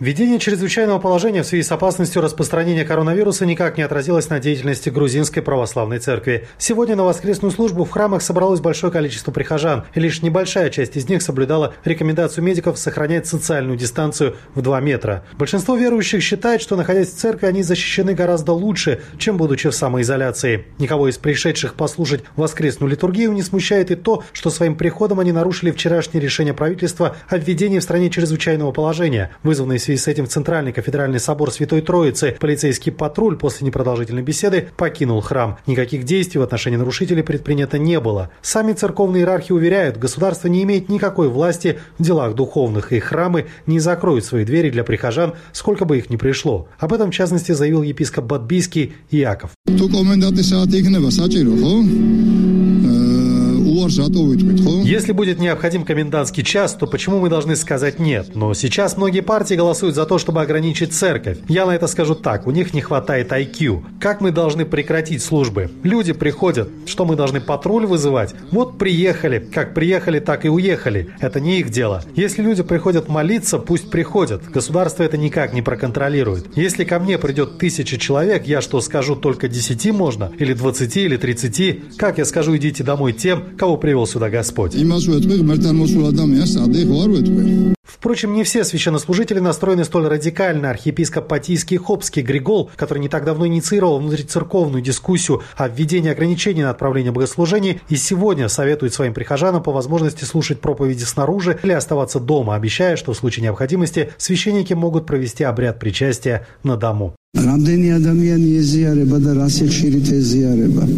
[0.00, 5.42] Введение чрезвычайного положения в связи с опасностью распространения коронавируса никак не отразилось на деятельности грузинской
[5.42, 6.46] православной церкви.
[6.56, 11.08] Сегодня на воскресную службу в храмах собралось большое количество прихожан, и лишь небольшая часть из
[11.08, 15.24] них соблюдала рекомендацию медиков сохранять социальную дистанцию в 2 метра.
[15.36, 20.66] Большинство верующих считает, что находясь в церкви, они защищены гораздо лучше, чем будучи в самоизоляции.
[20.78, 25.72] Никого из пришедших послушать воскресную литургию не смущает и то, что своим приходом они нарушили
[25.72, 30.72] вчерашнее решение правительства о введении в стране чрезвычайного положения, вызванное связи с этим в Центральный
[30.72, 35.56] кафедральный собор Святой Троицы полицейский патруль после непродолжительной беседы покинул храм.
[35.66, 38.30] Никаких действий в отношении нарушителей предпринято не было.
[38.42, 43.80] Сами церковные иерархи уверяют, государство не имеет никакой власти в делах духовных, и храмы не
[43.80, 46.68] закроют свои двери для прихожан, сколько бы их ни пришло.
[46.78, 49.52] Об этом, в частности, заявил епископ Батбийский Иаков.
[54.84, 58.34] Если будет необходим комендантский час, то почему мы должны сказать нет?
[58.34, 61.38] Но сейчас многие партии голосуют за то, чтобы ограничить церковь.
[61.48, 63.84] Я на это скажу так, у них не хватает IQ.
[64.00, 65.70] Как мы должны прекратить службы?
[65.82, 68.34] Люди приходят, что мы должны патруль вызывать?
[68.50, 71.10] Вот приехали, как приехали, так и уехали.
[71.20, 72.02] Это не их дело.
[72.14, 74.44] Если люди приходят молиться, пусть приходят.
[74.50, 76.56] Государство это никак не проконтролирует.
[76.56, 80.32] Если ко мне придет тысяча человек, я что, скажу только десяти можно?
[80.38, 81.84] Или двадцати, или тридцати?
[81.96, 84.74] Как я скажу, идите домой тем, кого привел сюда Господь.
[87.88, 90.70] Впрочем, не все священнослужители настроены столь радикально.
[90.70, 96.70] Архиепископ Патийский Хопский Григол, который не так давно инициировал внутрицерковную дискуссию о введении ограничений на
[96.70, 102.54] отправление богослужений, и сегодня советует своим прихожанам по возможности слушать проповеди снаружи или оставаться дома,
[102.54, 107.14] обещая, что в случае необходимости священники могут провести обряд причастия на дому.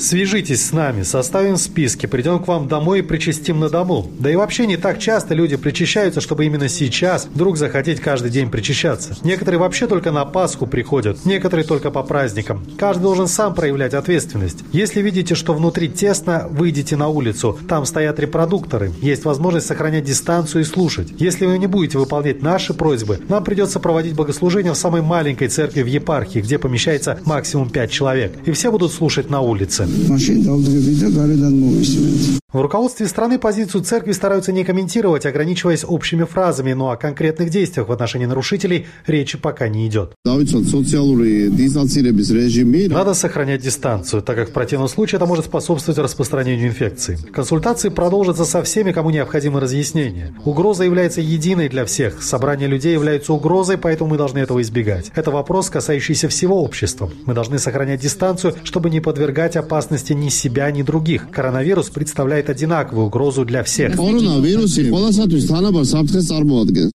[0.00, 4.10] Свяжитесь с нами, составим списки, придем к вам домой и причастим на дому.
[4.18, 8.50] Да и вообще не так часто люди причащаются, чтобы именно сейчас вдруг захотеть каждый день
[8.50, 9.16] причащаться.
[9.22, 12.64] Некоторые вообще только на Пасху приходят, некоторые только по праздникам.
[12.78, 14.64] Каждый должен сам проявлять ответственность.
[14.72, 17.58] Если видите, что внутри тесно, выйдите на улицу.
[17.68, 18.92] Там стоят репродукторы.
[19.02, 21.08] Есть возможность сохранять дистанцию и слушать.
[21.18, 25.82] Если вы не будете выполнять наши просьбы, нам придется проводить богослужение в самой маленькой церкви
[25.82, 28.32] в Епархии где помещается максимум 5 человек.
[28.46, 29.86] И все будут слушать на улице.
[32.52, 37.88] В руководстве страны позицию церкви стараются не комментировать, ограничиваясь общими фразами, но о конкретных действиях
[37.88, 40.12] в отношении нарушителей речи пока не идет.
[42.94, 47.18] Надо сохранять дистанцию, так как в противном случае это может способствовать распространению инфекции.
[47.32, 50.34] Консультации продолжатся со всеми, кому необходимы разъяснения.
[50.44, 52.22] Угроза является единой для всех.
[52.22, 55.10] Собрание людей является угрозой, поэтому мы должны этого избегать.
[55.14, 57.10] Это вопрос, касающийся всего общества.
[57.24, 61.30] Мы должны сохранять дистанцию, чтобы не подвергать опасности ни себя, ни других.
[61.30, 63.96] Коронавирус представляет одинаковую угрозу для всех.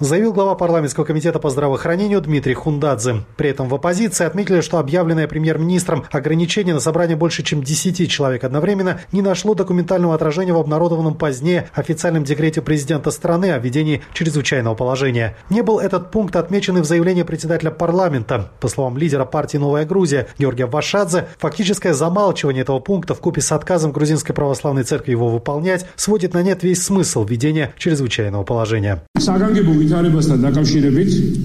[0.00, 3.24] Заявил глава парламентского комитета по здравоохранению Дмитрий Хундадзе.
[3.36, 8.44] При этом в оппозиции отметили, что объявленное премьер-министром ограничение на собрание больше, чем 10 человек
[8.44, 14.74] одновременно не нашло документального отражения в обнародованном позднее официальном декрете президента страны о введении чрезвычайного
[14.74, 15.36] положения.
[15.48, 18.50] Не был этот пункт отмечен и в заявлении председателя парламента.
[18.60, 23.52] По словам лидера партии «Новая Грузия» Георгия Вашадзе, фактическое замалчивание этого пункта в купе с
[23.52, 29.02] отказом Грузинской православной церкви его выполнять, сводит на нет весь смысл введения чрезвычайного положения.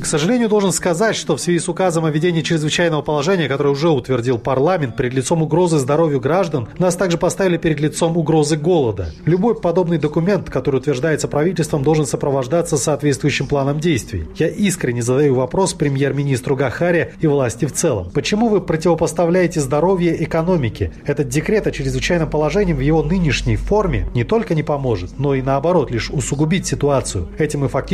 [0.00, 3.88] К сожалению, должен сказать, что в связи с указом о введении чрезвычайного положения, который уже
[3.88, 9.12] утвердил парламент, перед лицом угрозы здоровью граждан, нас также поставили перед лицом угрозы голода.
[9.24, 14.26] Любой подобный документ, который утверждается правительством, должен сопровождаться соответствующим планом действий.
[14.36, 18.10] Я искренне задаю вопрос премьер-министру Гахаре и власти в целом.
[18.14, 20.92] Почему вы противопоставляете здоровье экономике?
[21.04, 25.42] Этот декрет о чрезвычайном положении в его нынешней форме не только не поможет, но и
[25.42, 27.28] наоборот лишь усугубит ситуацию.
[27.38, 27.87] Этим мы фактически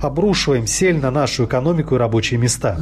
[0.00, 2.78] обрушиваем сель на нашу экономику и рабочие места.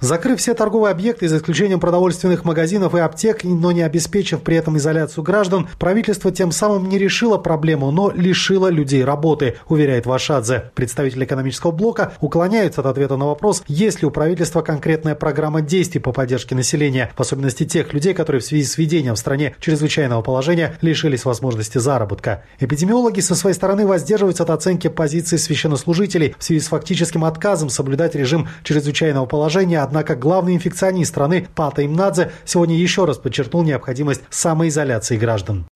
[0.00, 4.76] Закрыв все торговые объекты, за исключением продовольственных магазинов и аптек, но не обеспечив при этом
[4.76, 10.70] изоляцию граждан, правительство тем самым не решило проблему, но лишило людей работы, уверяет Вашадзе.
[10.74, 16.00] Представитель экономического блока уклоняется от ответа на вопрос, есть ли у правительства конкретная программа действий
[16.00, 20.20] по поддержке населения, в особенности тех людей, которые в связи с введением в стране чрезвычайного
[20.20, 22.44] положения лишились возможности заработка.
[22.60, 28.14] Эпидемиологи со своей стороны воздерживаются от оценки позиции священнослужителей в связи с фактическим отказом соблюдать
[28.14, 35.16] режим чрезвычайного положения, однако главный инфекционист страны Пата Имнадзе сегодня еще раз подчеркнул необходимость самоизоляции
[35.16, 35.66] граждан.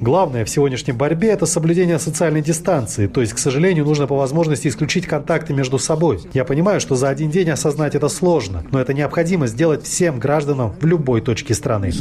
[0.00, 4.68] Главное в сегодняшней борьбе– это соблюдение социальной дистанции, то есть, к сожалению, нужно по возможности
[4.68, 6.20] исключить контакты между собой.
[6.32, 10.74] Я понимаю, что за один день осознать это сложно, но это необходимо сделать всем гражданам
[10.80, 11.92] в любой точке страны.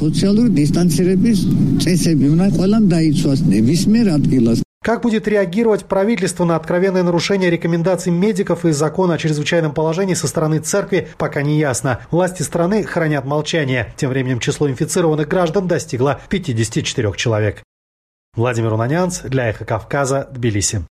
[4.84, 10.28] Как будет реагировать правительство на откровенное нарушение рекомендаций медиков и закона о чрезвычайном положении со
[10.28, 12.02] стороны церкви, пока не ясно.
[12.12, 13.94] Власти страны хранят молчание.
[13.96, 17.64] Тем временем число инфицированных граждан достигло 54 человек.
[18.36, 20.82] Владимир Унанянц для «Эхо Кавказа», Тбилиси.